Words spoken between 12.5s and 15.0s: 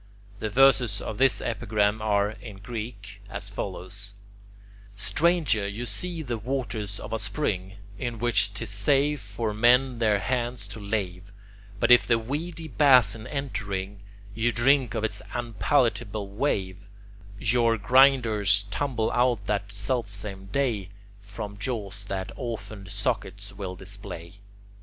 basin entering You drink